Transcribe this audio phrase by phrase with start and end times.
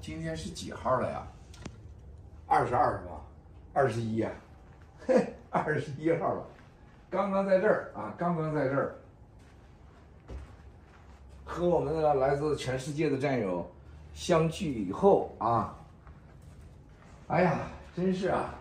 [0.00, 1.26] 今天是几号了呀？
[2.46, 3.20] 二十二是吧？
[3.72, 4.30] 二十一呀，
[5.06, 6.44] 嘿， 二十一号了。
[7.10, 8.94] 刚刚在这儿啊，刚刚在这儿，
[11.44, 13.68] 和我们的来自全世界的战友
[14.14, 15.76] 相聚以后啊，
[17.28, 17.58] 哎呀，
[17.94, 18.54] 真是啊，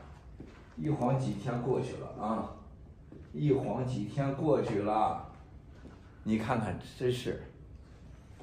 [0.76, 2.50] 一晃几天过去了啊，
[3.34, 5.26] 一晃几天过去了，
[6.24, 7.42] 你看看，真是，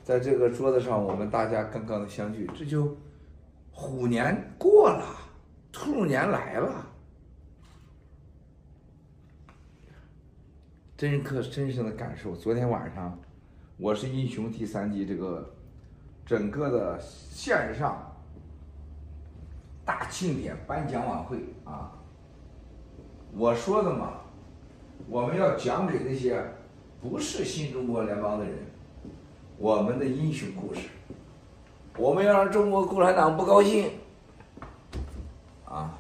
[0.03, 2.97] 在这个桌子上，我们大家刚刚的相聚，这就
[3.71, 5.05] 虎年过了，
[5.71, 6.87] 兔年来了。
[10.97, 12.35] 真可真实的感受。
[12.35, 13.19] 昨天晚上，
[13.77, 15.55] 我是英雄第三季这个
[16.27, 18.13] 整个的线上
[19.85, 21.93] 大庆典颁奖晚会啊，
[23.33, 24.21] 我说的嘛，
[25.09, 26.41] 我们要讲给那些
[27.01, 28.59] 不是新中国联邦的人，
[29.63, 30.89] 我们的英雄故事，
[31.97, 33.93] 我们要让中国共产党不高兴。
[35.65, 35.97] 啊。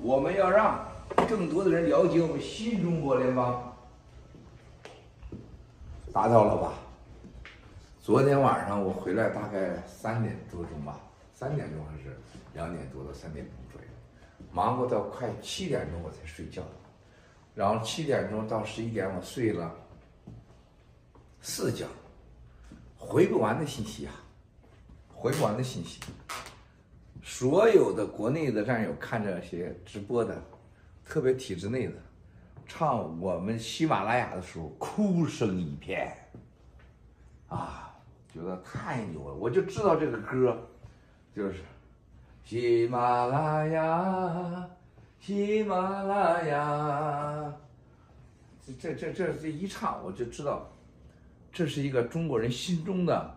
[0.00, 0.82] 我们要让
[1.28, 3.76] 更多的人了解我们新中国联邦，
[6.10, 6.72] 达到了吧？
[8.00, 10.98] 昨天晚上我回来大概三点多钟吧，
[11.34, 12.18] 三点钟还是
[12.54, 13.86] 两点多到三点钟左右，
[14.50, 16.62] 忙活到快七点钟我才睡觉，
[17.60, 19.70] 然后七点钟到十一点我睡了
[21.42, 21.84] 四觉，
[22.96, 24.14] 回不完的信息啊，
[25.12, 26.00] 回不完的信息。
[27.22, 30.42] 所有的国内的战友看这些直播的，
[31.04, 31.92] 特别体制内的，
[32.66, 36.16] 唱我们喜马拉雅的时候，哭声一片，
[37.48, 37.94] 啊，
[38.32, 39.34] 觉得太牛了！
[39.34, 40.58] 我就知道这个歌，
[41.36, 41.56] 就是
[42.42, 44.70] 喜马拉雅，
[45.20, 47.54] 喜马拉雅，
[48.80, 50.66] 这这这这一唱，我就知道，
[51.52, 53.36] 这是一个中国人心中的。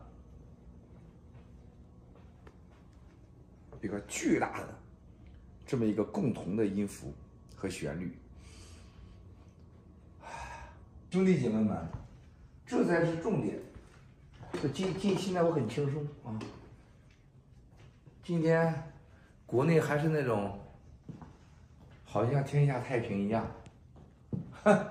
[3.81, 4.73] 一个巨大的
[5.65, 7.13] 这么一个共同的音符
[7.53, 8.17] 和旋律，
[11.11, 11.85] 兄弟姐妹们，
[12.65, 13.59] 这才是重点。
[14.53, 16.39] 这今今现在我很轻松啊，
[18.23, 18.73] 今天
[19.45, 20.57] 国内还是那种
[22.13, 23.43] 好像天下太平一样，
[24.63, 24.87] 哼，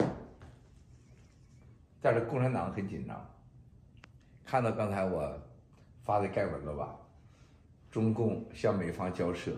[2.01, 3.25] 但是共产党很紧张。
[4.45, 5.41] 看到刚才我
[6.03, 6.97] 发的盖文了吧？
[7.93, 9.53] 中共向美方交涉，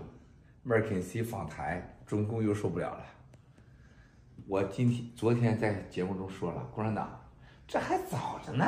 [0.63, 3.07] 麦肯锡访台，中共又受不了了。
[4.47, 7.19] 我今天、昨天在节目中说了，共产党
[7.67, 8.67] 这还早着呢。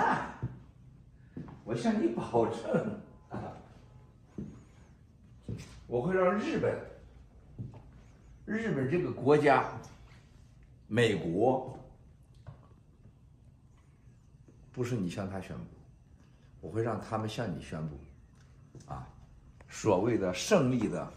[1.64, 3.00] 我向你保证，
[5.86, 6.74] 我会让日本、
[8.46, 9.66] 日本这个国家、
[10.86, 11.76] 美国，
[14.72, 15.64] 不是你向他宣布，
[16.60, 17.98] 我会让他们向你宣布，
[18.86, 19.06] 啊。
[19.68, 21.12] 所谓的胜利的、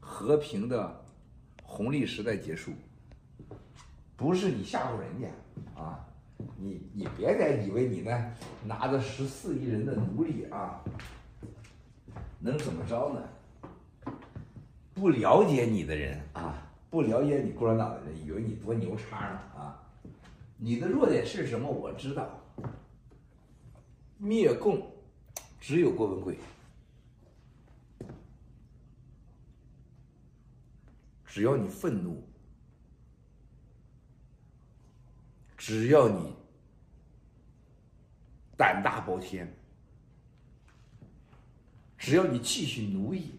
[0.00, 1.04] 和平的
[1.62, 2.72] 红利时代结束，
[4.16, 6.04] 不是你吓唬人家啊！
[6.56, 10.82] 你你别再以为你呢拿着十四亿人的奴隶啊，
[12.40, 13.22] 能怎么着呢？
[15.02, 19.82] 不了解你的人啊，不了解你共产党的人，以为你多牛叉呢啊！
[20.56, 21.68] 你的弱点是什么？
[21.68, 22.38] 我知道。
[24.16, 24.80] 灭共
[25.60, 26.38] 只有郭文贵。
[31.26, 32.22] 只要你愤怒，
[35.58, 36.32] 只要你
[38.56, 39.52] 胆大包天，
[41.98, 43.32] 只要你继续奴役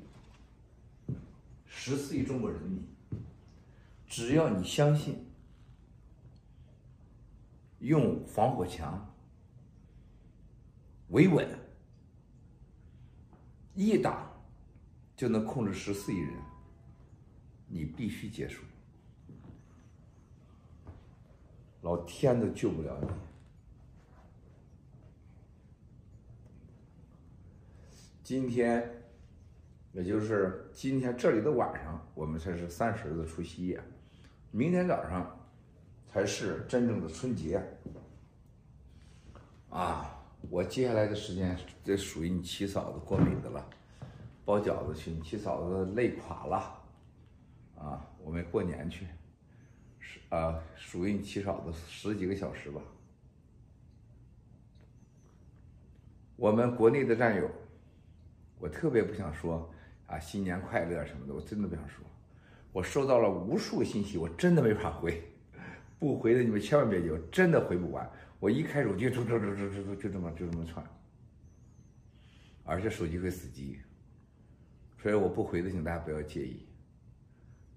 [1.86, 2.82] 十四亿中国人民，
[4.08, 5.30] 只要你相信
[7.80, 9.14] 用防火墙
[11.10, 11.46] 维稳，
[13.76, 14.32] 一打
[15.18, 16.34] 就能控制十四亿人。
[17.68, 18.64] 你必须结束，
[21.82, 23.08] 老天都救不了你。
[28.24, 29.03] 今天，
[29.94, 33.80] 也就是今天这里的晚上，我们才是三十的除夕夜，
[34.50, 35.40] 明天早上
[36.12, 37.64] 才是真正的春节。
[39.70, 40.20] 啊，
[40.50, 43.70] 我接下来的时间，这属于你七嫂子过敏的了，
[44.44, 46.82] 包饺子去，你七嫂子累垮了。
[47.76, 49.06] 啊，我们过年去，
[50.00, 52.82] 是啊，属于你七嫂子十几个小时吧。
[56.36, 57.48] 我们国内的战友，
[58.58, 59.70] 我特别不想说
[60.14, 62.06] 啊，新年快乐什么的，我真的不想说。
[62.72, 65.24] 我收到了无数信息，我真的没法回，
[65.98, 68.08] 不回的你们千万别急，我真的回不完。
[68.40, 70.86] 我一开手机，就就就就就就这么就这么传，
[72.64, 73.80] 而且手机会死机，
[75.02, 76.68] 所以我不回的，请大家不要介意。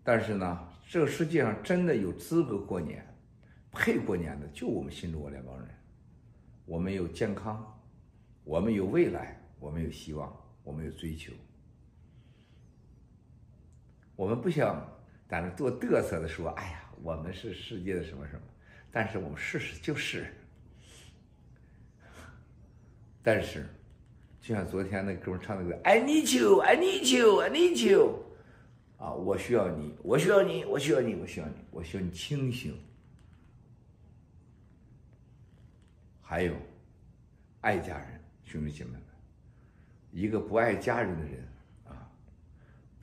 [0.05, 3.03] 但是呢，这个世界上真的有资格过年、
[3.73, 5.69] 配过年的，就我们新中国联邦人。
[6.67, 7.81] 我们有健康，
[8.44, 10.35] 我们有未来，我们有希望，
[10.65, 11.33] 我们有追求。
[14.17, 14.83] 我们不想
[15.29, 18.41] 在那做嘚瑟的说：“哎呀，我们是世界的什么什么。”
[18.91, 20.27] 但是我们事实就是。
[23.23, 23.67] 但是，
[24.41, 28.23] 就像昨天那哥们唱那个 “I need you, I need you, I need you”，
[28.97, 32.81] 啊，我需要你，我需要你，我需要你，我需要你，我需要你清醒。
[36.23, 36.55] 还有，
[37.61, 39.03] 爱家人，兄弟姐妹们，
[40.11, 41.47] 一个不爱家人的人。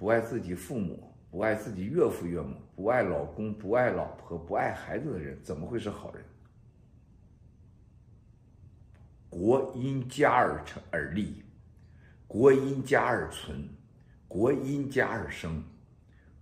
[0.03, 6.21] 不爱自己父母，不爱自己岳父岳母，不爱老公，不爱老婆，不爱孩子的人，怎么会是好人？
[9.29, 11.45] 国因家而成而立，
[12.27, 13.65] 国因家而存，
[14.27, 15.63] 国因家而生。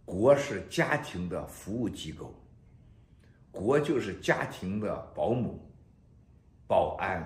[0.05, 2.33] 国是家庭的服务机构，
[3.51, 5.71] 国就是家庭的保姆、
[6.65, 7.23] 保安。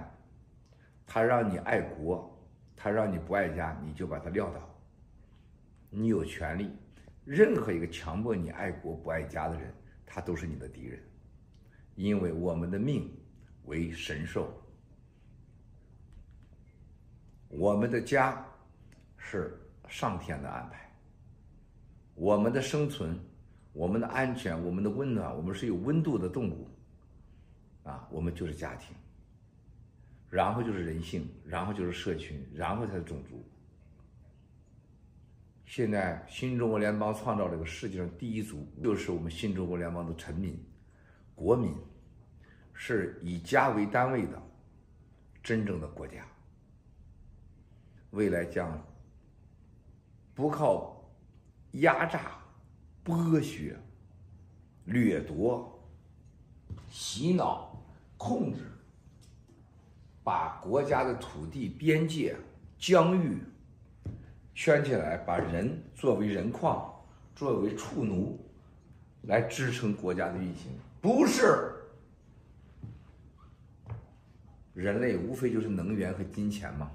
[1.08, 2.38] 他让你爱国，
[2.76, 4.75] 他让你不爱家，你就把他撂倒。
[5.98, 6.70] 你有权利，
[7.24, 9.74] 任何一个强迫你爱国不爱家的人，
[10.06, 11.02] 他都是你的敌人，
[11.96, 13.10] 因为我们的命
[13.64, 14.54] 为神授，
[17.48, 18.46] 我们的家
[19.18, 19.58] 是
[19.88, 20.92] 上天的安排，
[22.14, 23.18] 我们的生存、
[23.72, 26.68] 我们的安全、我们的温暖，我们是有温度的动物，
[27.84, 28.94] 啊，我们就是家庭，
[30.30, 33.42] 然后就是人性，然后就是社群，然后才是种族。
[35.66, 40.64] 现在新中国联邦创造这个世界上第一族，就是我们新中国联邦的臣民、
[41.34, 41.76] 国民，
[42.74, 44.42] 是以家为单位的
[45.44, 46.26] 真正的国家。
[48.12, 48.80] 未来将
[50.36, 51.04] 不靠
[51.72, 52.38] 压榨、
[53.04, 53.76] 剥削、
[54.86, 55.84] 掠夺、
[56.92, 57.84] 洗脑、
[58.18, 58.60] 控制，
[60.24, 62.38] 把国家的土地边界
[62.78, 63.42] 疆域。
[64.56, 66.90] 圈起来，把人作为人矿，
[67.36, 68.40] 作为畜奴，
[69.24, 70.72] 来支撑国家的运行，
[71.02, 71.74] 不是。
[74.74, 76.90] 人类无非就是能源和金钱嘛。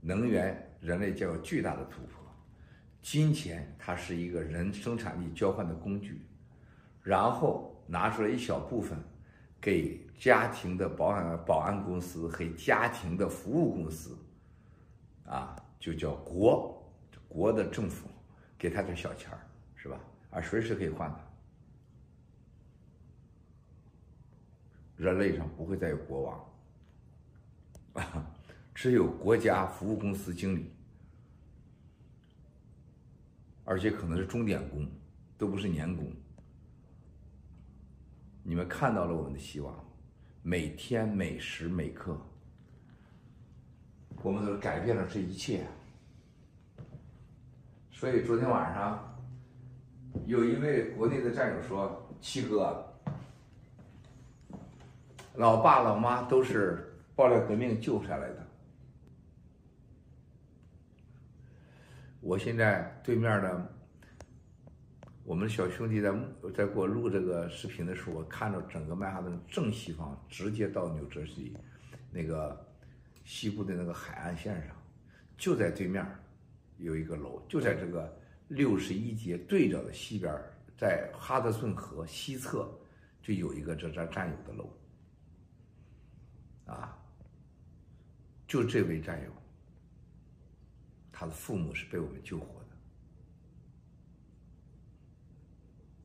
[0.00, 2.20] 能源，人类将有巨大的突破；
[3.00, 6.20] 金钱，它是一个人生产力交换的工具，
[7.00, 8.98] 然后拿出来一小部分，
[9.60, 14.18] 给家庭的保安保安公司和家庭的服务公司，
[15.24, 15.54] 啊。
[15.80, 16.80] 就叫国，
[17.26, 18.06] 国的政府
[18.56, 19.40] 给他点小钱儿，
[19.74, 19.98] 是吧？
[20.30, 21.20] 啊随时可以换的。
[24.96, 26.50] 人类上不会再有国王，
[27.94, 28.30] 啊，
[28.74, 30.70] 只有国家服务公司经理，
[33.64, 34.86] 而且可能是钟点工，
[35.38, 36.12] 都不是年工。
[38.42, 39.74] 你们看到了我们的希望，
[40.42, 42.20] 每天每时每刻。
[44.22, 45.66] 我们都改变了这一切，
[47.90, 49.18] 所以昨天晚上
[50.26, 52.86] 有一位国内的战友说：“七哥，
[55.36, 58.46] 老爸老妈都是爆料革命救下来的。”
[62.20, 63.72] 我现在对面的
[65.24, 66.12] 我们小兄弟在
[66.54, 71.56] 在给我录这个视频的时候，我看到整个曼哈顿正西方直接到纽泽西
[72.12, 72.66] 那个。
[73.24, 74.76] 西部的那个海岸线上，
[75.36, 76.04] 就在对面，
[76.78, 80.34] 有一个楼，就在这个六十一街对着的西边，
[80.76, 82.68] 在哈德逊河西侧，
[83.22, 84.68] 就有一个这这战友的楼。
[86.66, 86.96] 啊，
[88.46, 89.30] 就这位战友，
[91.12, 92.76] 他的父母是被我们救活的，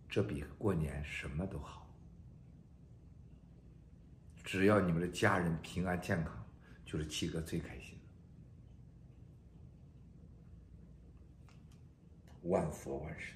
[0.10, 1.88] 这比过年什么都好。
[4.44, 6.45] 只要你们的家人平安健康。
[6.86, 7.98] 就是七哥最开心，
[12.44, 13.36] 万佛万神。